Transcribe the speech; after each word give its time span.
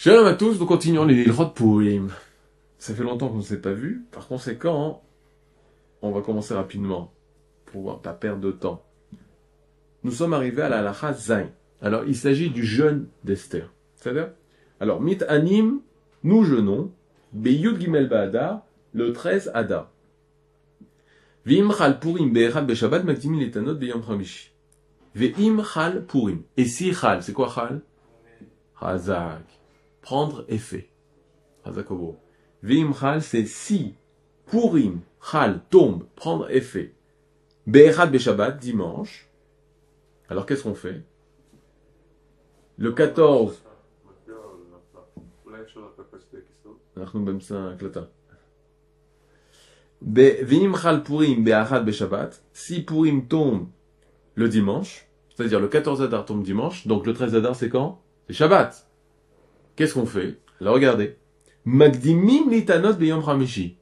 Shalom 0.00 0.26
à 0.26 0.34
tous, 0.34 0.60
nous 0.60 0.66
continuons 0.66 1.04
les 1.04 1.22
Ilhot 1.22 1.46
Purim. 1.46 2.12
Ça 2.78 2.94
fait 2.94 3.02
longtemps 3.02 3.30
qu'on 3.30 3.38
ne 3.38 3.42
s'est 3.42 3.60
pas 3.60 3.72
vu. 3.72 4.04
Par 4.12 4.28
conséquent, 4.28 5.02
on 6.02 6.12
va 6.12 6.20
commencer 6.20 6.54
rapidement 6.54 7.12
pour 7.64 7.82
voir 7.82 7.98
pas 7.98 8.12
perdre 8.12 8.40
de 8.40 8.52
temps. 8.52 8.84
Nous 10.04 10.12
sommes 10.12 10.34
arrivés 10.34 10.62
à 10.62 10.68
la 10.68 10.82
Lacha 10.82 11.12
Zain. 11.14 11.48
Alors, 11.82 12.04
il 12.06 12.14
s'agit 12.14 12.50
du 12.50 12.64
jeûne 12.64 13.08
d'Esther. 13.24 13.72
C'est-à-dire 13.96 14.30
Alors, 14.78 15.00
mit 15.00 15.18
anim, 15.26 15.80
nous 16.22 16.44
jeûnons, 16.44 16.92
beyud 17.32 17.80
gimel 17.80 18.08
ba'adar, 18.08 18.64
le 18.92 19.12
13 19.12 19.50
Adar. 19.52 19.90
V'im 21.44 21.72
chal 21.76 21.98
purim 21.98 22.32
be'echad 22.32 22.68
be'shabbat 22.68 23.02
makdimin 23.02 23.40
letanot 23.40 23.74
beyom 23.74 24.04
chamishi. 24.06 24.52
Ve'im 25.16 25.60
chal 25.64 26.04
purim. 26.06 26.42
Et 26.56 26.66
si 26.66 26.94
chal, 26.94 27.20
c'est 27.20 27.32
quoi 27.32 27.50
chal? 27.52 27.80
Hazak 28.80 29.57
prendre 30.02 30.44
effet. 30.48 30.90
Hazakobo. 31.64 32.18
Vim 32.62 32.92
chal, 32.92 33.22
c'est 33.22 33.46
si 33.46 33.94
Purim 34.46 35.00
chal 35.20 35.60
tombe, 35.70 36.04
prendre 36.16 36.50
effet. 36.50 36.94
Be'erad 37.66 38.10
be'Shabbat, 38.10 38.52
dimanche. 38.52 39.28
Alors 40.28 40.46
qu'est-ce 40.46 40.62
qu'on 40.62 40.74
fait? 40.74 41.02
Le 42.76 42.92
14. 42.92 43.62
Ben 50.00 50.44
Vim 50.44 50.72
Purim. 51.04 51.44
Si 52.52 52.82
Purim 52.82 53.26
tombe 53.26 53.68
le 54.34 54.48
dimanche, 54.48 55.08
c'est-à-dire 55.34 55.60
le 55.60 55.68
14 55.68 56.02
Adar 56.02 56.24
tombe 56.24 56.42
dimanche, 56.42 56.86
donc 56.86 57.06
le 57.06 57.12
13 57.12 57.34
Adar 57.34 57.56
c'est 57.56 57.68
quand? 57.68 58.00
C'est 58.26 58.34
Shabbat. 58.34 58.87
Qu'est-ce 59.78 59.94
qu'on 59.94 60.06
fait? 60.06 60.40
Alors 60.60 60.74
regardez. 60.74 61.18
Magdimim 61.64 62.50
litanot 62.50 62.94
beyom 62.94 63.22
hamishi. 63.24 63.76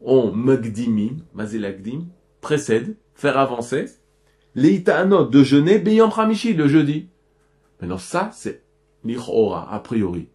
On 0.00 0.30
magdimim, 0.30 1.16
mazilagdim, 1.34 2.06
précède, 2.40 2.94
faire 3.16 3.36
avancer, 3.36 3.86
les 4.54 4.74
itanot 4.74 5.24
de 5.24 5.42
jeûner 5.42 5.80
beyom 5.80 6.10
le 6.16 6.68
jeudi. 6.68 7.08
Maintenant 7.80 7.98
ça 7.98 8.30
c'est 8.32 8.62
l'Ichora, 9.02 9.68
a 9.74 9.80
priori. 9.80 10.28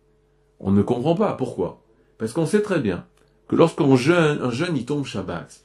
On 0.59 0.71
ne 0.71 0.81
comprend 0.81 1.15
pas. 1.15 1.37
Pourquoi 1.37 1.81
Parce 2.17 2.33
qu'on 2.33 2.45
sait 2.45 2.61
très 2.61 2.81
bien 2.81 3.05
que 3.47 3.55
lorsqu'on 3.55 3.95
jeûne, 3.95 4.39
un 4.41 4.51
jeûne, 4.51 4.75
il 4.75 4.85
tombe 4.85 5.05
Shabbat, 5.05 5.63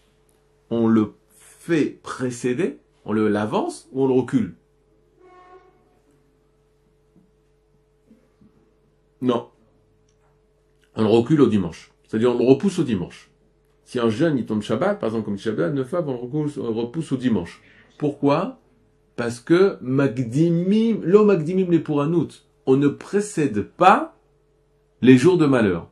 on 0.71 0.87
le 0.87 1.15
fait 1.35 1.99
précéder, 2.05 2.79
on 3.05 3.13
l'avance 3.13 3.89
ou 3.91 4.05
on 4.05 4.07
le 4.07 4.15
recule 4.15 4.55
Non. 9.23 9.49
On 10.97 11.03
le 11.03 11.09
recule 11.09 11.41
au 11.41 11.47
dimanche. 11.47 11.93
C'est-à-dire 12.07 12.35
on 12.35 12.39
le 12.39 12.45
repousse 12.45 12.79
au 12.81 12.83
dimanche. 12.83 13.31
Si 13.85 13.99
un 13.99 14.11
jeûne, 14.11 14.37
il 14.37 14.45
tombe 14.45 14.63
Shabbat, 14.63 14.99
par 14.99 15.09
exemple 15.09 15.25
comme 15.25 15.39
Shabbat, 15.39 15.73
neuf 15.73 15.95
on 15.95 16.13
le 16.13 16.19
repousse, 16.19 16.59
on 16.59 16.65
le 16.65 16.81
repousse 16.81 17.13
au 17.13 17.17
dimanche. 17.17 17.63
Pourquoi? 17.99 18.59
Parce 19.17 19.41
que 19.41 19.79
Magdimim, 19.81 21.01
lo 21.03 21.25
Magdimim 21.25 21.71
les 21.71 21.79
Pouranout, 21.79 22.29
on 22.67 22.77
ne 22.77 22.89
précède 22.89 23.63
pas 23.63 24.17
les 25.01 25.17
jours 25.17 25.39
de 25.39 25.47
malheur. 25.47 25.89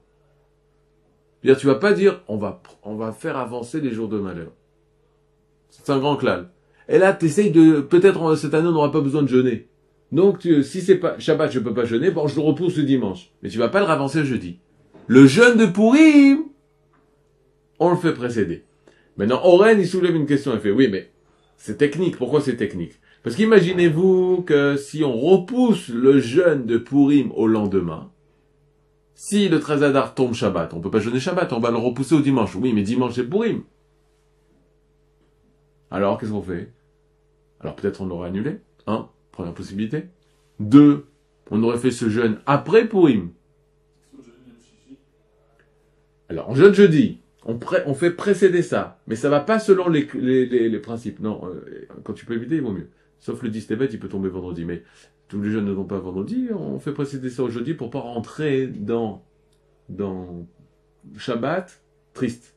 C'est-à-dire, 1.42 1.60
tu 1.60 1.66
vas 1.66 1.74
pas 1.76 1.92
dire, 1.92 2.22
on 2.28 2.36
va, 2.36 2.62
on 2.82 2.96
va 2.96 3.12
faire 3.12 3.36
avancer 3.36 3.80
les 3.80 3.92
jours 3.92 4.08
de 4.08 4.18
malheur. 4.18 4.52
C'est 5.70 5.90
un 5.90 5.98
grand 5.98 6.16
clal. 6.16 6.50
Et 6.88 6.98
là, 6.98 7.12
t'essayes 7.12 7.50
de, 7.50 7.80
peut-être 7.80 8.34
cette 8.34 8.54
année, 8.54 8.68
on 8.68 8.72
n'aura 8.72 8.92
pas 8.92 9.00
besoin 9.00 9.22
de 9.22 9.28
jeûner. 9.28 9.68
Donc, 10.12 10.40
tu, 10.40 10.64
si 10.64 10.80
c'est 10.80 10.96
pas, 10.96 11.18
Shabbat, 11.18 11.52
je 11.52 11.60
peux 11.60 11.74
pas 11.74 11.84
jeûner, 11.84 12.10
bon, 12.10 12.26
je 12.26 12.36
le 12.36 12.42
repousse 12.42 12.76
le 12.76 12.82
dimanche. 12.82 13.30
Mais 13.42 13.48
tu 13.48 13.58
vas 13.58 13.68
pas 13.68 13.80
le 13.80 13.86
ravancer 13.86 14.24
jeudi. 14.24 14.58
Le 15.06 15.26
jeûne 15.26 15.56
de 15.56 15.66
Pourim, 15.66 16.44
on 17.78 17.90
le 17.90 17.96
fait 17.96 18.12
précéder. 18.12 18.64
Maintenant, 19.16 19.40
Oren, 19.44 19.78
il 19.78 19.86
soulève 19.86 20.16
une 20.16 20.26
question, 20.26 20.52
il 20.54 20.60
fait, 20.60 20.70
oui, 20.70 20.88
mais 20.90 21.10
c'est 21.56 21.76
technique. 21.76 22.16
Pourquoi 22.16 22.40
c'est 22.40 22.56
technique? 22.56 22.94
Parce 23.22 23.36
qu'imaginez-vous 23.36 24.42
que 24.42 24.76
si 24.76 25.04
on 25.04 25.16
repousse 25.16 25.88
le 25.88 26.18
jeûne 26.18 26.64
de 26.64 26.78
Pourim 26.78 27.30
au 27.34 27.46
lendemain, 27.46 28.10
si 29.14 29.48
le 29.48 29.60
13 29.60 29.82
Adar 29.82 30.14
tombe 30.14 30.32
Shabbat, 30.32 30.72
on 30.72 30.80
peut 30.80 30.90
pas 30.90 31.00
jeûner 31.00 31.20
Shabbat, 31.20 31.52
on 31.52 31.60
va 31.60 31.70
le 31.70 31.76
repousser 31.76 32.14
au 32.14 32.20
dimanche. 32.20 32.56
Oui, 32.56 32.72
mais 32.72 32.82
dimanche 32.82 33.14
c'est 33.14 33.28
Pourim. 33.28 33.62
Alors, 35.90 36.18
qu'est-ce 36.18 36.30
qu'on 36.30 36.42
fait? 36.42 36.72
Alors 37.60 37.76
peut-être 37.76 38.00
on 38.00 38.06
l'aurait 38.06 38.28
annulé. 38.28 38.60
Un, 38.86 39.08
première 39.40 39.54
possibilité. 39.54 40.04
Deux, 40.58 41.06
on 41.50 41.62
aurait 41.62 41.78
fait 41.78 41.90
ce 41.90 42.08
jeûne 42.08 42.38
après 42.46 42.86
Pourim. 42.86 43.30
Alors, 46.28 46.48
on 46.48 46.54
jeûne 46.54 46.74
jeudi. 46.74 47.18
On, 47.46 47.94
fait 47.94 48.10
précéder 48.10 48.62
ça. 48.62 49.00
Mais 49.06 49.16
ça 49.16 49.30
va 49.30 49.40
pas 49.40 49.58
selon 49.58 49.88
les, 49.88 50.04
principes. 50.78 51.20
Non, 51.20 51.40
euh, 51.46 51.88
quand 52.04 52.12
tu 52.12 52.26
peux 52.26 52.34
éviter, 52.34 52.56
il 52.56 52.62
vaut 52.62 52.72
mieux. 52.72 52.90
Sauf 53.18 53.42
le 53.42 53.48
10 53.48 53.66
Tébet, 53.66 53.86
il 53.86 53.98
peut 53.98 54.08
tomber 54.08 54.28
vendredi. 54.28 54.64
Mais 54.64 54.84
tous 55.28 55.40
les 55.40 55.50
jeunes 55.50 55.64
ne 55.64 55.74
tombent 55.74 55.88
pas 55.88 55.98
vendredi. 55.98 56.48
On 56.52 56.78
fait 56.78 56.92
précéder 56.92 57.30
ça 57.30 57.42
au 57.42 57.50
jeudi 57.50 57.74
pour 57.74 57.90
pas 57.90 58.00
rentrer 58.00 58.66
dans, 58.66 59.24
dans 59.88 60.46
Shabbat 61.16 61.82
triste. 62.12 62.54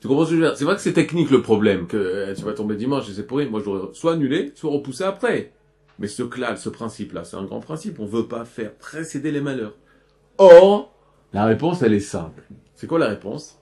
Tu 0.00 0.08
comprends 0.08 0.24
ce 0.24 0.30
que 0.30 0.36
je 0.36 0.40
veux 0.40 0.46
dire? 0.48 0.56
C'est 0.56 0.64
vrai 0.64 0.74
que 0.76 0.80
c'est 0.80 0.94
technique 0.94 1.30
le 1.30 1.42
problème, 1.42 1.86
que 1.86 1.96
euh, 1.96 2.34
tu 2.34 2.42
vas 2.42 2.52
tomber 2.54 2.76
dimanche 2.76 3.08
et 3.10 3.12
c'est 3.12 3.26
pourri. 3.26 3.46
Moi, 3.48 3.60
je 3.60 3.64
dois 3.66 3.90
soit 3.92 4.14
annuler, 4.14 4.52
soit 4.54 4.70
repousser 4.70 5.04
après. 5.04 5.52
Mais 5.98 6.06
ce 6.08 6.22
clal, 6.22 6.56
ce 6.56 6.70
principe-là, 6.70 7.24
c'est 7.24 7.36
un 7.36 7.44
grand 7.44 7.60
principe. 7.60 8.00
On 8.00 8.06
veut 8.06 8.26
pas 8.26 8.46
faire 8.46 8.74
précéder 8.74 9.30
les 9.30 9.42
malheurs. 9.42 9.74
Or, 10.38 10.94
la 11.34 11.44
réponse, 11.44 11.82
elle 11.82 11.92
est 11.92 12.00
simple. 12.00 12.42
C'est 12.74 12.86
quoi 12.86 12.98
la 12.98 13.08
réponse? 13.08 13.58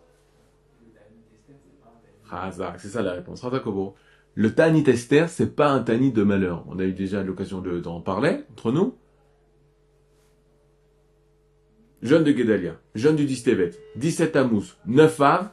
Razak, 2.27 2.79
c'est 2.79 2.89
ça 2.89 3.03
la 3.03 3.13
réponse. 3.15 3.41
Razak 3.43 3.65
Kobo. 3.65 3.97
Le 4.35 4.55
Tanit 4.55 4.85
Esther, 4.89 5.29
c'est 5.29 5.57
pas 5.57 5.71
un 5.71 5.81
Tanit 5.81 6.13
de 6.13 6.23
malheur. 6.23 6.65
On 6.69 6.79
a 6.79 6.85
eu 6.85 6.93
déjà 6.93 7.25
l'occasion 7.25 7.61
de- 7.61 7.81
d'en 7.81 8.01
parler 8.01 8.45
entre 8.53 8.71
nous. 8.71 8.95
Jeûne 12.01 12.23
de 12.23 12.31
Guédalia, 12.31 12.77
jeûne 12.95 13.17
du 13.17 13.25
10 13.25 13.43
Tevet, 13.43 13.73
17 13.97 14.31
Tammuz, 14.31 14.77
9 14.87 15.21
Av, 15.21 15.51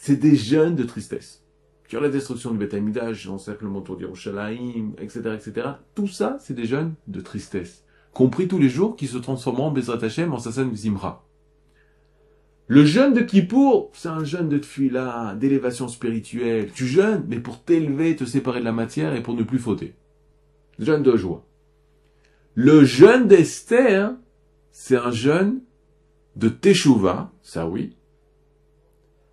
c'est 0.00 0.16
des 0.16 0.36
jeûnes 0.36 0.76
de 0.76 0.84
tristesse. 0.84 1.42
Sur 1.88 2.00
la 2.00 2.08
destruction 2.08 2.52
du 2.52 2.58
Beth 2.58 2.72
Amidash, 2.72 3.26
l'encerclement 3.26 3.80
autour 3.80 3.96
d'Yerushalayim, 3.96 4.92
etc., 4.98 5.20
etc. 5.34 5.68
Tout 5.96 6.06
ça, 6.06 6.36
c'est 6.40 6.54
des 6.54 6.66
jeûnes 6.66 6.94
de 7.08 7.20
tristesse. 7.20 7.84
Compris 8.12 8.46
tous 8.46 8.58
les 8.58 8.68
jours 8.68 8.94
qui 8.94 9.08
se 9.08 9.18
transformeront 9.18 9.66
en 9.66 9.70
Bezrat 9.72 9.98
en 10.30 10.38
Sassan 10.38 10.72
Zimra. 10.74 11.26
Le 12.68 12.84
jeûne 12.84 13.12
de 13.12 13.22
Kippour, 13.22 13.90
c'est 13.92 14.08
un 14.08 14.22
jeûne 14.22 14.48
de 14.48 14.58
tfila, 14.58 15.34
d'élévation 15.34 15.88
spirituelle. 15.88 16.70
Tu 16.72 16.86
jeûnes, 16.86 17.24
mais 17.26 17.40
pour 17.40 17.64
t'élever, 17.64 18.14
te 18.14 18.24
séparer 18.24 18.60
de 18.60 18.64
la 18.64 18.72
matière 18.72 19.16
et 19.16 19.22
pour 19.22 19.34
ne 19.34 19.42
plus 19.42 19.58
fauter. 19.58 19.94
Jeûne 20.78 21.02
de 21.02 21.16
joie. 21.16 21.44
Le 22.54 22.84
jeûne 22.84 23.26
d'Esther, 23.26 24.12
c'est 24.70 24.96
un 24.96 25.10
jeûne 25.10 25.60
de 26.36 26.48
Teshuvah, 26.48 27.32
ça 27.42 27.66
oui, 27.66 27.96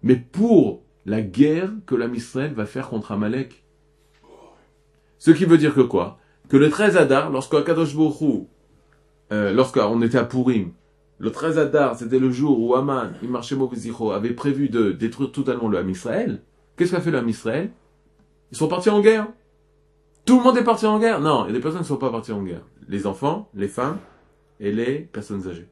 mais 0.05 0.15
pour 0.15 0.83
la 1.05 1.21
guerre 1.21 1.71
que 1.85 1.95
l'âme 1.95 2.15
Israël 2.15 2.53
va 2.53 2.65
faire 2.65 2.89
contre 2.89 3.11
Amalek. 3.11 3.65
Ce 5.17 5.31
qui 5.31 5.45
veut 5.45 5.57
dire 5.57 5.73
que 5.73 5.81
quoi? 5.81 6.19
Que 6.47 6.57
le 6.57 6.69
13 6.69 6.95
Adar, 6.95 7.31
Hu, 7.31 8.47
euh, 9.31 9.51
lorsqu'on 9.51 10.01
était 10.03 10.19
à 10.19 10.23
Purim, 10.23 10.71
le 11.17 11.31
13 11.31 11.57
Adar, 11.57 11.95
c'était 11.95 12.19
le 12.19 12.29
jour 12.29 12.59
où 12.61 12.75
Aman, 12.75 13.13
Imarché 13.23 13.55
Movizicho, 13.55 14.11
avait 14.11 14.33
prévu 14.33 14.69
de 14.69 14.91
détruire 14.91 15.31
totalement 15.31 15.69
le. 15.69 15.83
Qu'est-ce 16.77 16.91
qu'a 16.91 17.01
fait 17.01 17.11
le 17.11 17.17
Ham 17.17 17.27
Israël? 17.27 17.71
Ils 18.51 18.57
sont 18.57 18.67
partis 18.67 18.91
en 18.91 19.01
guerre. 19.01 19.27
Tout 20.25 20.37
le 20.37 20.43
monde 20.43 20.57
est 20.57 20.63
parti 20.63 20.85
en 20.85 20.99
guerre. 20.99 21.19
Non, 21.19 21.45
il 21.45 21.47
y 21.47 21.51
a 21.51 21.53
des 21.53 21.59
personnes 21.59 21.81
qui 21.81 21.85
ne 21.85 21.95
sont 21.95 21.97
pas 21.97 22.11
parties 22.11 22.31
en 22.31 22.43
guerre. 22.43 22.61
Les 22.87 23.07
enfants, 23.07 23.49
les 23.55 23.67
femmes 23.67 23.97
et 24.59 24.71
les 24.71 24.99
personnes 24.99 25.47
âgées. 25.47 25.67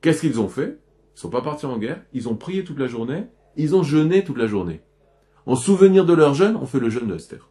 Qu'est-ce 0.00 0.22
qu'ils 0.22 0.40
ont 0.40 0.48
fait? 0.48 0.78
Ils 1.18 1.22
sont 1.22 1.30
pas 1.30 1.42
partis 1.42 1.66
en 1.66 1.78
guerre, 1.78 2.00
ils 2.12 2.28
ont 2.28 2.36
prié 2.36 2.62
toute 2.62 2.78
la 2.78 2.86
journée, 2.86 3.24
ils 3.56 3.74
ont 3.74 3.82
jeûné 3.82 4.22
toute 4.22 4.38
la 4.38 4.46
journée. 4.46 4.82
En 5.46 5.56
souvenir 5.56 6.06
de 6.06 6.12
leur 6.12 6.32
jeûne, 6.32 6.54
on 6.54 6.64
fait 6.64 6.78
le 6.78 6.90
jeûne 6.90 7.08
de 7.08 7.16
Esther. 7.16 7.50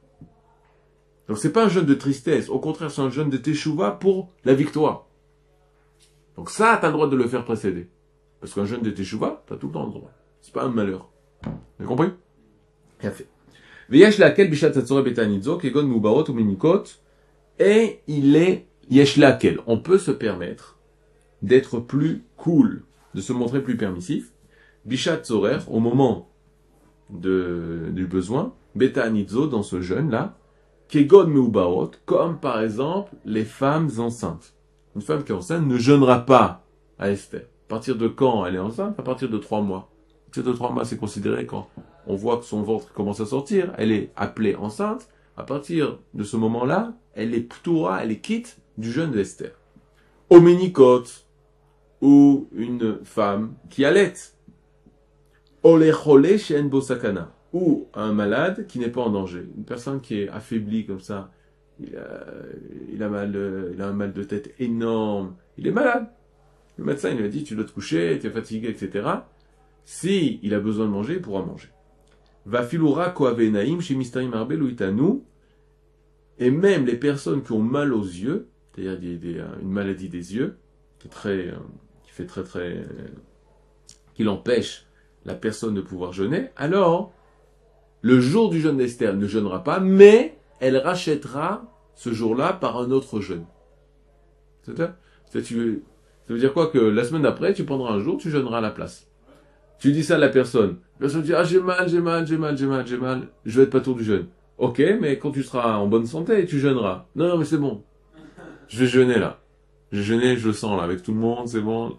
Donc 1.27 1.37
c'est 1.37 1.51
pas 1.51 1.65
un 1.65 1.67
jeûne 1.67 1.85
de 1.85 1.93
tristesse, 1.93 2.47
au 2.47 2.59
contraire 2.59 2.91
c'est 2.91 3.01
un 3.01 3.09
jeûne 3.09 3.29
de 3.29 3.35
teshuva 3.35 3.91
pour 3.91 4.31
la 4.45 4.53
victoire. 4.53 5.07
Donc 6.37 6.49
ça, 6.49 6.77
tu 6.79 6.85
as 6.85 6.87
le 6.87 6.93
droit 6.93 7.09
de 7.09 7.17
le 7.17 7.27
faire 7.27 7.43
précéder. 7.43 7.89
Parce 8.39 8.53
qu'un 8.53 8.63
jeûne 8.63 8.83
de 8.83 8.89
teshuva, 8.89 9.43
tu 9.45 9.57
tout 9.57 9.67
le 9.67 9.73
temps 9.73 9.85
le 9.85 9.91
droit. 9.91 10.13
C'est 10.39 10.53
pas 10.53 10.63
un 10.63 10.69
malheur. 10.69 11.09
Vous 11.43 11.49
avez 11.79 11.87
compris? 11.87 12.11
Bien 13.01 13.11
fait. 13.11 13.27
Et 17.59 17.99
il 18.07 18.35
est, 18.37 18.65
on 19.67 19.77
peut 19.79 19.97
se 19.97 20.11
permettre 20.11 20.77
d'être 21.41 21.81
plus 21.81 22.23
cool 22.37 22.85
de 23.17 23.21
se 23.21 23.33
montrer 23.33 23.63
plus 23.63 23.77
permissif. 23.77 24.31
Bishat 24.85 25.23
Zorer, 25.23 25.57
au 25.71 25.79
moment 25.79 26.29
de, 27.09 27.87
du 27.91 28.05
besoin, 28.05 28.53
Beta 28.75 29.03
Anizo, 29.03 29.47
dans 29.47 29.63
ce 29.63 29.81
jeûne-là, 29.81 30.37
Kegon 30.87 31.25
Meubarot, 31.25 31.89
comme 32.05 32.39
par 32.39 32.61
exemple 32.61 33.15
les 33.25 33.43
femmes 33.43 33.89
enceintes. 33.97 34.53
une 34.95 35.01
femme 35.01 35.23
qui 35.23 35.31
est 35.31 35.35
enceinte 35.35 35.65
ne 35.65 35.79
jeûnera 35.79 36.27
pas 36.27 36.63
à 36.99 37.09
Esther. 37.09 37.47
À 37.67 37.69
partir 37.69 37.97
de 37.97 38.07
quand 38.07 38.45
elle 38.45 38.53
est 38.53 38.59
enceinte? 38.59 38.99
À 38.99 39.03
partir 39.03 39.29
de 39.29 39.39
trois 39.39 39.61
mois. 39.61 39.89
À 39.89 40.25
partir 40.25 40.43
de 40.43 40.53
trois 40.53 40.71
mois, 40.71 40.85
c'est 40.85 40.97
considéré 40.97 41.47
quand 41.47 41.67
on 42.05 42.15
voit 42.15 42.37
que 42.37 42.45
son 42.45 42.61
ventre 42.61 42.93
commence 42.93 43.19
à 43.19 43.25
sortir, 43.25 43.73
elle 43.79 43.91
est 43.91 44.11
appelée 44.15 44.55
enceinte. 44.55 45.09
À 45.37 45.43
partir 45.43 45.97
de 46.13 46.23
ce 46.23 46.37
moment-là, 46.37 46.93
elle 47.15 47.33
est 47.33 47.41
ptoura, 47.41 48.03
elle 48.03 48.11
est 48.11 48.19
quitte 48.19 48.59
du 48.77 48.91
jeûne 48.91 49.11
d'Esther. 49.11 49.53
Oménicote, 50.29 51.26
ou 52.01 52.47
une 52.53 52.99
femme 53.03 53.55
qui 53.69 53.85
allait. 53.85 54.13
Olechole 55.63 56.38
Bosakana, 56.69 57.33
ou 57.53 57.88
un 57.94 58.13
malade 58.13 58.67
qui 58.67 58.79
n'est 58.79 58.89
pas 58.89 59.01
en 59.01 59.09
danger. 59.09 59.45
Une 59.57 59.65
personne 59.65 60.01
qui 60.01 60.21
est 60.21 60.29
affaiblie 60.29 60.85
comme 60.85 60.99
ça, 60.99 61.31
il 61.79 63.03
a, 63.03 63.09
mal, 63.09 63.71
il 63.73 63.81
a 63.81 63.88
un 63.88 63.94
mal 63.94 64.13
de 64.13 64.23
tête 64.23 64.53
énorme, 64.59 65.35
il 65.57 65.67
est 65.67 65.71
malade. 65.71 66.07
Le 66.77 66.85
médecin 66.85 67.13
lui 67.13 67.25
a 67.25 67.27
dit 67.27 67.44
tu 67.44 67.55
dois 67.55 67.65
te 67.65 67.71
coucher, 67.71 68.17
tu 68.19 68.27
es 68.27 68.29
fatigué, 68.29 68.69
etc. 68.69 69.07
Si 69.83 70.39
il 70.44 70.53
a 70.53 70.59
besoin 70.59 70.85
de 70.85 70.91
manger, 70.91 71.15
il 71.15 71.21
pourra 71.21 71.44
manger. 71.44 71.69
Va 72.45 72.63
filura 72.63 73.09
koavenaim 73.09 73.79
chez 73.79 73.95
Mistarim 73.95 74.33
Arbel 74.33 74.61
ou 74.61 74.69
Itanu. 74.69 75.21
Et 76.39 76.51
même 76.51 76.85
les 76.85 76.97
personnes 76.97 77.41
qui 77.41 77.51
ont 77.51 77.61
mal 77.61 77.94
aux 77.94 78.03
yeux, 78.03 78.47
c'est-à-dire 78.75 79.47
une 79.61 79.71
maladie 79.71 80.07
des 80.07 80.35
yeux, 80.35 80.57
qui 80.99 81.07
est 81.07 81.11
très, 81.11 81.45
qui 81.45 81.86
fait 82.17 82.25
très 82.25 82.43
très, 82.43 82.83
qui 84.15 84.23
l'empêche 84.23 84.85
la 85.25 85.35
personne 85.35 85.73
de 85.73 85.81
pouvoir 85.81 86.13
jeûner, 86.13 86.49
alors 86.55 87.13
le 88.01 88.19
jour 88.19 88.49
du 88.49 88.59
jeûne 88.59 88.77
d'Esther 88.77 89.15
ne 89.15 89.27
jeûnera 89.27 89.63
pas, 89.63 89.79
mais 89.79 90.37
elle 90.59 90.77
rachètera 90.77 91.63
ce 91.95 92.11
jour-là 92.11 92.53
par 92.53 92.77
un 92.77 92.91
autre 92.91 93.19
jeûne. 93.21 93.45
C'est-à-dire, 94.63 94.93
ça 95.25 95.39
veut 95.39 96.39
dire 96.39 96.53
quoi? 96.53 96.67
Que 96.67 96.77
la 96.77 97.03
semaine 97.03 97.23
d'après, 97.23 97.53
tu 97.53 97.63
prendras 97.63 97.93
un 97.93 97.99
jour, 97.99 98.17
tu 98.17 98.29
jeûneras 98.29 98.59
à 98.59 98.61
la 98.61 98.71
place. 98.71 99.07
Tu 99.79 99.91
dis 99.91 100.03
ça 100.03 100.15
à 100.15 100.17
la 100.17 100.29
personne. 100.29 100.77
La 100.99 101.01
personne 101.01 101.21
dit, 101.21 101.33
ah, 101.33 101.43
j'ai 101.43 101.59
mal, 101.59 101.87
j'ai 101.87 101.99
mal, 101.99 102.25
j'ai 102.25 102.37
mal, 102.37 102.57
j'ai 102.57 102.65
mal, 102.65 102.87
j'ai 102.87 102.97
mal, 102.97 103.27
je 103.45 103.57
vais 103.57 103.63
être 103.63 103.71
pas 103.71 103.79
tour 103.81 103.95
du 103.95 104.03
jeûne. 104.03 104.27
Ok, 104.57 104.81
mais 104.99 105.19
quand 105.19 105.31
tu 105.31 105.43
seras 105.43 105.77
en 105.77 105.87
bonne 105.87 106.07
santé, 106.07 106.45
tu 106.45 106.59
jeûneras. 106.59 107.05
Non, 107.15 107.27
non, 107.27 107.37
mais 107.37 107.45
c'est 107.45 107.57
bon. 107.57 107.83
Je 108.67 108.79
vais 108.79 108.87
jeûner 108.87 109.19
là. 109.19 109.39
Je 109.91 110.01
jeûner, 110.01 110.35
je 110.35 110.47
le 110.47 110.53
sens 110.53 110.77
là, 110.77 110.83
avec 110.83 111.03
tout 111.03 111.13
le 111.13 111.19
monde, 111.19 111.47
c'est 111.47 111.61
bon. 111.61 111.97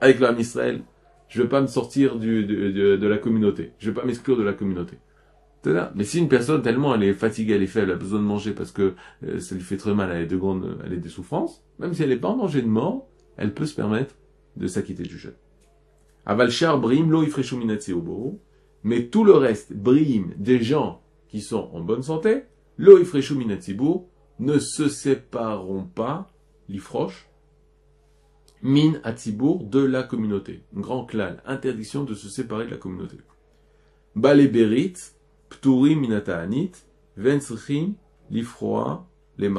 Avec 0.00 0.20
l'âme 0.20 0.38
Israël, 0.38 0.82
je 1.28 1.42
vais 1.42 1.48
pas 1.48 1.60
me 1.60 1.66
sortir 1.66 2.16
de, 2.16 3.06
la 3.06 3.18
communauté. 3.18 3.72
Je 3.78 3.90
vais 3.90 4.00
pas 4.00 4.06
m'exclure 4.06 4.36
de 4.36 4.42
la 4.42 4.52
communauté. 4.52 4.98
Mais 5.94 6.04
si 6.04 6.18
une 6.18 6.28
personne 6.28 6.62
tellement 6.62 6.94
elle 6.94 7.02
est 7.02 7.12
fatiguée, 7.12 7.54
elle 7.54 7.62
est 7.62 7.66
faible, 7.66 7.90
elle 7.90 7.96
a 7.96 7.98
besoin 7.98 8.20
de 8.20 8.24
manger 8.24 8.52
parce 8.52 8.70
que 8.70 8.94
euh, 9.24 9.40
ça 9.40 9.56
lui 9.56 9.62
fait 9.62 9.76
très 9.76 9.94
mal, 9.94 10.12
elle 10.12 10.22
a 10.22 10.26
de 10.26 10.36
grandes, 10.36 10.78
elle 10.84 10.92
a 10.92 10.96
des 10.96 11.08
souffrances, 11.08 11.64
même 11.80 11.92
si 11.92 12.04
elle 12.04 12.10
n'est 12.10 12.16
pas 12.16 12.28
en 12.28 12.36
danger 12.36 12.62
de 12.62 12.68
mort, 12.68 13.08
elle 13.36 13.52
peut 13.52 13.66
se 13.66 13.74
permettre 13.74 14.14
de 14.56 14.68
s'acquitter 14.68 15.02
du 15.02 15.18
jeûne. 15.18 15.34
Avalchar 16.24 16.78
brim 16.78 17.10
lo 17.10 17.24
mais 18.84 19.06
tout 19.06 19.24
le 19.24 19.32
reste, 19.32 19.72
brim, 19.72 20.34
des 20.36 20.62
gens 20.62 21.02
qui 21.28 21.40
sont 21.40 21.68
en 21.72 21.80
bonne 21.80 22.02
santé, 22.02 22.44
lo 22.78 23.00
ne 24.38 24.58
se 24.58 24.88
sépareront 24.88 25.84
pas, 25.84 26.30
l'ifroche, 26.68 27.28
min 28.62 29.00
atzibour, 29.04 29.64
de 29.64 29.80
la 29.80 30.02
communauté. 30.02 30.62
Un 30.76 30.80
grand 30.80 31.04
clan, 31.04 31.36
interdiction 31.44 32.04
de 32.04 32.14
se 32.14 32.28
séparer 32.28 32.66
de 32.66 32.70
la 32.70 32.76
communauté. 32.76 33.18
Baléberit, 34.14 34.94
pturim 35.48 36.00
minataanit, 36.00 36.72
vensrchim, 37.16 37.94
l'ifroa, 38.30 39.06
les 39.38 39.52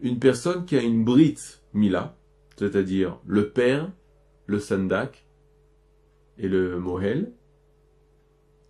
Une 0.00 0.18
personne 0.18 0.64
qui 0.64 0.76
a 0.76 0.82
une 0.82 1.04
brit 1.04 1.38
mila, 1.74 2.16
c'est-à-dire 2.56 3.18
le 3.26 3.50
père, 3.50 3.90
le 4.46 4.58
sandak 4.58 5.26
et 6.38 6.48
le 6.48 6.80
mohel, 6.80 7.32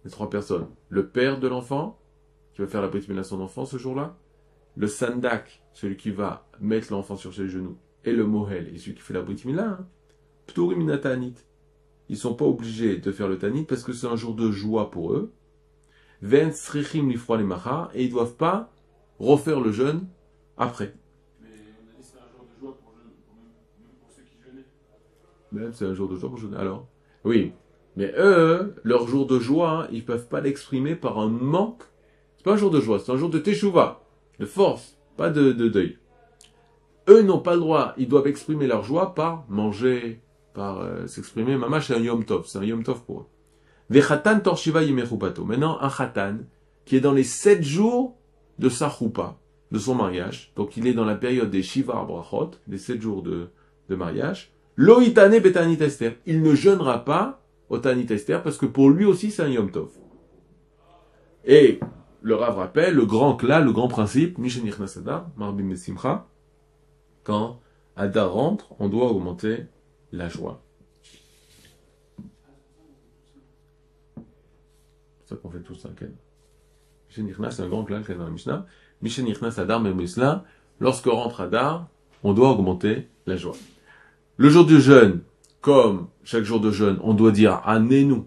les 0.04 0.10
trois 0.10 0.28
personnes. 0.28 0.66
Le 0.88 1.06
père 1.06 1.38
de 1.38 1.46
l'enfant, 1.46 2.00
qui 2.52 2.60
va 2.60 2.66
faire 2.66 2.82
la 2.82 2.88
brit 2.88 3.06
mila 3.08 3.20
à 3.20 3.24
son 3.24 3.40
enfant 3.40 3.64
ce 3.64 3.78
jour-là, 3.78 4.16
le 4.76 4.86
sandak, 4.88 5.62
celui 5.72 5.96
qui 5.96 6.10
va 6.10 6.48
mettre 6.60 6.92
l'enfant 6.92 7.16
sur 7.16 7.32
ses 7.34 7.48
genoux, 7.48 7.78
et 8.04 8.12
le 8.12 8.24
mohel, 8.26 8.70
et 8.74 8.78
celui 8.78 8.94
qui 8.94 9.02
fait 9.02 9.14
la 9.14 9.22
brit 9.22 9.40
mila, 9.44 9.68
hein. 9.68 9.86
pturim 10.46 10.78
minatanit. 10.78 11.34
Ils 12.08 12.16
sont 12.16 12.34
pas 12.34 12.44
obligés 12.44 12.98
de 12.98 13.12
faire 13.12 13.28
le 13.28 13.38
tanit 13.38 13.64
parce 13.64 13.82
que 13.82 13.92
c'est 13.92 14.06
un 14.06 14.16
jour 14.16 14.34
de 14.34 14.50
joie 14.50 14.90
pour 14.90 15.12
eux. 15.14 15.32
Ven 16.20 16.52
srichim 16.52 17.08
lifroa 17.08 17.38
les 17.38 17.44
et 17.94 18.04
ils 18.04 18.10
doivent 18.10 18.36
pas 18.36 18.70
refaire 19.18 19.60
le 19.60 19.72
jeûne 19.72 20.06
après. 20.56 20.94
Mais 21.40 21.48
on 21.48 21.96
a 21.96 22.00
dit 22.00 22.02
c'est 22.02 22.18
un 22.18 22.30
jour 22.30 22.44
de 22.44 22.60
joie 22.60 22.76
pour, 22.78 22.92
même 22.92 23.94
pour 24.00 24.10
ceux 24.10 24.22
qui 24.22 24.36
jeûnaient. 24.44 24.66
Même 25.52 25.72
c'est 25.72 25.86
un 25.86 25.94
jour 25.94 26.08
de 26.08 26.16
joie 26.16 26.28
pour 26.28 26.38
jeûner. 26.38 26.56
Alors, 26.56 26.88
oui. 27.24 27.52
Mais 27.96 28.12
eux, 28.16 28.74
leur 28.84 29.06
jour 29.06 29.26
de 29.26 29.38
joie, 29.38 29.86
ils 29.92 30.04
peuvent 30.04 30.28
pas 30.28 30.40
l'exprimer 30.40 30.96
par 30.96 31.18
un 31.18 31.28
manque. 31.28 31.82
C'est 32.36 32.44
pas 32.44 32.54
un 32.54 32.56
jour 32.56 32.70
de 32.70 32.80
joie, 32.80 32.98
c'est 32.98 33.12
un 33.12 33.16
jour 33.16 33.30
de 33.30 33.38
teshuva, 33.38 34.04
de 34.38 34.46
force, 34.46 34.98
pas 35.16 35.30
de, 35.30 35.52
de 35.52 35.68
deuil. 35.68 35.98
Eux 37.08 37.22
n'ont 37.22 37.40
pas 37.40 37.54
le 37.54 37.60
droit, 37.60 37.94
ils 37.96 38.08
doivent 38.08 38.26
exprimer 38.26 38.66
leur 38.66 38.84
joie 38.84 39.14
par 39.14 39.44
manger, 39.48 40.20
par 40.54 40.80
euh, 40.80 41.06
s'exprimer. 41.06 41.56
Maman, 41.56 41.80
c'est 41.80 41.94
un 41.94 42.00
yom 42.00 42.24
tov, 42.24 42.46
c'est 42.46 42.58
un 42.58 42.64
yom 42.64 42.82
tov 42.84 43.02
pour 43.04 43.20
eux. 43.20 43.26
Vechatan 43.90 44.40
torshiva 44.40 44.80
Maintenant, 44.82 45.78
un 45.80 45.88
chatan, 45.90 46.38
qui 46.84 46.96
est 46.96 47.00
dans 47.00 47.12
les 47.12 47.24
sept 47.24 47.62
jours 47.62 48.16
de 48.58 48.68
sa 48.68 48.88
choupa, 48.88 49.36
de 49.70 49.78
son 49.78 49.94
mariage. 49.94 50.52
Donc, 50.56 50.76
il 50.76 50.86
est 50.86 50.94
dans 50.94 51.04
la 51.04 51.16
période 51.16 51.50
des 51.50 51.62
shiva 51.62 52.04
brachot, 52.04 52.52
des 52.66 52.78
sept 52.78 53.00
jours 53.02 53.22
de, 53.22 53.48
mariage. 53.90 54.50
Loitane 54.76 55.38
betanit 55.40 55.76
Esther. 55.82 56.14
Il 56.24 56.40
ne 56.40 56.54
jeûnera 56.54 57.04
pas 57.04 57.42
au 57.68 57.76
tanit 57.76 58.06
Esther 58.08 58.42
parce 58.42 58.56
que 58.56 58.64
pour 58.64 58.88
lui 58.88 59.04
aussi, 59.04 59.30
c'est 59.30 59.42
un 59.42 59.48
yom 59.48 59.70
tov. 59.70 59.90
Et 61.44 61.78
le 62.22 62.34
Rav 62.34 62.56
rappelle 62.56 62.94
le 62.94 63.04
grand 63.04 63.36
cla, 63.36 63.60
le 63.60 63.72
grand 63.72 63.88
principe, 63.88 64.38
Mishenich 64.38 64.78
Nasada, 64.78 65.26
Marbim 65.36 65.64
Mesimcha, 65.64 66.26
quand 67.24 67.60
Adar 67.96 68.32
rentre, 68.32 68.74
on 68.78 68.88
doit 68.88 69.10
augmenter 69.10 69.66
la 70.12 70.28
joie. 70.28 70.62
C'est 75.20 75.30
ça 75.30 75.36
qu'on 75.36 75.50
fait 75.50 75.60
tout 75.60 75.74
ça, 75.74 75.90
Ken. 75.98 76.14
c'est 77.08 77.62
un 77.62 77.68
grand 77.68 77.84
clan 77.84 78.00
dans 78.00 78.24
la 78.24 78.30
Mishnah. 78.30 78.66
Mishenichnas 79.02 79.54
Adar 79.58 79.80
Memisla, 79.80 80.44
lorsque 80.80 81.06
rentre 81.06 81.40
Adar, 81.42 81.88
on 82.22 82.32
doit 82.32 82.50
augmenter 82.50 83.08
la 83.26 83.36
joie. 83.36 83.56
Le 84.36 84.48
jour 84.48 84.64
du 84.64 84.80
jeûne, 84.80 85.20
comme 85.60 86.08
chaque 86.24 86.44
jour 86.44 86.60
de 86.60 86.70
jeûne, 86.70 86.98
on 87.02 87.14
doit 87.14 87.32
dire 87.32 87.60
Anenu 87.64 88.22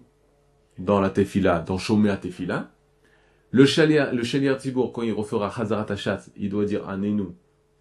dans 0.78 1.00
la 1.00 1.10
Tefila, 1.10 1.60
dans 1.60 1.78
Shomea 1.78 2.16
Tefila. 2.16 2.70
Le 3.50 3.64
Shaliar, 3.64 4.12
le 4.12 4.56
Tibour, 4.56 4.92
quand 4.92 5.02
il 5.02 5.12
refera 5.12 5.52
Hazarat 5.54 5.86
Hashat, 5.90 6.26
il 6.36 6.50
doit 6.50 6.64
dire 6.64 6.88
Anenu 6.88 7.28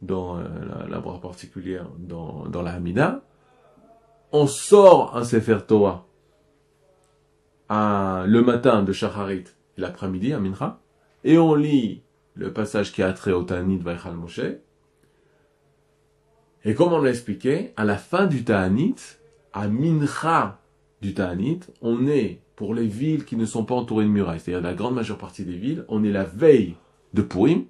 dans 0.02 0.38
euh, 0.38 0.44
la, 0.68 0.88
la 0.88 1.00
bras 1.00 1.20
particulière, 1.20 1.88
dans, 1.98 2.46
dans 2.48 2.62
la 2.62 2.74
Hamida 2.74 3.22
on 4.36 4.48
sort 4.48 5.16
un 5.16 5.24
Sefer 5.24 5.60
Torah 5.66 6.06
le 7.70 8.42
matin 8.42 8.84
de 8.84 8.92
Shacharit 8.92 9.46
l'après-midi 9.78 10.34
à 10.34 10.40
Mincha, 10.40 10.80
et 11.24 11.38
on 11.38 11.56
lit 11.56 12.04
le 12.34 12.52
passage 12.52 12.92
qui 12.92 13.02
a 13.02 13.12
trait 13.14 13.32
au 13.32 13.44
Ta'anit 13.44 13.78
Vaichal 13.78 14.16
Moshe. 14.16 14.42
Et 16.64 16.74
comme 16.75 16.94
on 16.94 17.02
l'a 17.02 17.10
expliqué, 17.10 17.72
à 17.78 17.86
la 17.86 17.98
fin 17.98 18.25
du 18.28 18.44
Ta'anit, 18.44 18.96
à 19.54 19.68
Mincha 19.68 20.60
du 21.02 21.14
Ta'anit, 21.14 21.62
on 21.82 22.08
est, 22.08 22.42
pour 22.56 22.74
les 22.74 22.88
villes 22.88 23.25
qui 23.25 23.38
ne 23.38 23.46
sont 23.46 23.66
pas 23.66 23.75
entourées 23.75 24.06
de 24.06 24.10
murailles, 24.10 24.40
c'est-à-dire 24.40 24.68
la 24.68 24.75
grande 24.75 24.96
majeure 24.96 25.18
partie 25.18 25.46
des 25.46 25.58
villes, 25.58 25.86
on 25.88 26.04
est 26.04 26.12
la 26.12 26.24
veille 26.24 26.75
de 27.14 27.22
Purim. 27.22 27.66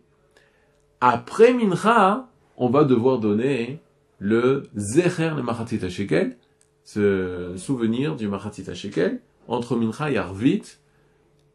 Après 1.02 1.54
Mincha, 1.54 2.28
on 2.58 2.70
va 2.70 2.84
devoir 2.84 3.20
donner 3.20 3.80
le 4.20 4.64
Zecher 4.76 5.32
le 5.36 5.44
Machatit 5.44 5.90
Shekel, 5.90 6.38
ce 6.84 7.54
souvenir 7.58 8.16
du 8.16 8.28
Machatzita 8.28 8.74
Shekel, 8.74 9.20
entre 9.48 9.76
Mincha 9.76 10.12
et 10.12 10.18
Arvit, 10.18 10.78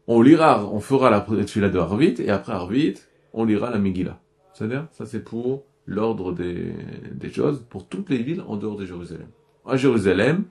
on 0.07 0.21
lira, 0.21 0.67
on 0.71 0.79
fera 0.79 1.09
la 1.09 1.21
tefila 1.21 1.69
de 1.69 1.79
Arvit, 1.79 2.15
et 2.19 2.29
après 2.29 2.53
Arvit, 2.53 2.95
on 3.33 3.45
lira 3.45 3.71
la 3.71 3.79
Megillah. 3.79 4.19
C'est-à-dire, 4.53 4.87
ça 4.91 5.05
c'est 5.05 5.23
pour 5.23 5.63
l'ordre 5.85 6.33
des, 6.33 6.73
des 7.13 7.31
choses, 7.31 7.65
pour 7.69 7.87
toutes 7.87 8.09
les 8.09 8.17
villes 8.17 8.43
en 8.47 8.57
dehors 8.57 8.75
de 8.75 8.85
Jérusalem. 8.85 9.27
À 9.65 9.77
Jérusalem, 9.77 10.43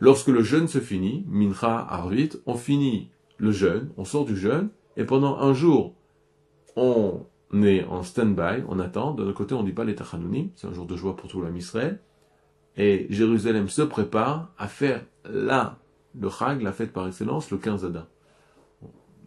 lorsque 0.00 0.28
le 0.28 0.42
jeûne 0.42 0.68
se 0.68 0.80
finit, 0.80 1.24
Mincha, 1.28 1.86
Arvit, 1.88 2.30
on 2.46 2.54
finit 2.54 3.10
le 3.38 3.52
jeûne, 3.52 3.90
on 3.96 4.04
sort 4.04 4.24
du 4.24 4.36
jeûne, 4.36 4.68
et 4.96 5.04
pendant 5.04 5.38
un 5.38 5.54
jour, 5.54 5.94
on 6.74 7.20
est 7.52 7.84
en 7.84 8.02
stand-by, 8.02 8.64
on 8.68 8.78
attend, 8.78 9.12
de 9.12 9.24
notre 9.24 9.36
côté 9.36 9.54
on 9.54 9.62
dit 9.62 9.72
pas 9.72 9.84
les 9.84 9.94
Tachanunim, 9.94 10.50
c'est 10.56 10.66
un 10.66 10.72
jour 10.72 10.86
de 10.86 10.96
joie 10.96 11.16
pour 11.16 11.28
tout 11.28 11.40
l'homme 11.40 11.56
Israël, 11.56 12.00
et 12.76 13.06
Jérusalem 13.10 13.68
se 13.68 13.82
prépare 13.82 14.52
à 14.58 14.68
faire 14.68 15.04
là, 15.24 15.78
le 16.18 16.28
Chag, 16.28 16.62
la 16.62 16.72
fête 16.72 16.92
par 16.92 17.06
excellence, 17.06 17.50
le 17.50 17.58
15 17.58 17.84
Adar. 17.84 18.06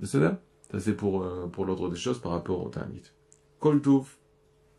Ça, 0.03 0.79
c'est 0.79 0.95
pour, 0.95 1.23
euh, 1.23 1.47
pour 1.47 1.65
l'ordre 1.65 1.89
des 1.89 1.97
choses 1.97 2.19
par 2.19 2.31
rapport 2.31 2.63
au 2.63 2.69
Ta'anit. 2.69 3.03
Koltouf, 3.59 4.17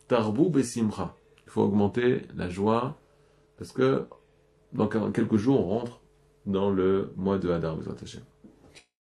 Tarbu 0.08 0.48
Besimcha. 0.48 1.14
Il 1.46 1.50
faut 1.50 1.62
augmenter 1.62 2.22
la 2.36 2.48
joie 2.48 2.96
parce 3.58 3.72
que 3.72 4.06
dans 4.72 4.86
quelques 4.86 5.36
jours, 5.36 5.66
on 5.66 5.78
rentre 5.78 6.00
dans 6.46 6.70
le 6.70 7.12
mois 7.16 7.38
de 7.38 7.50
Hadar. 7.50 7.76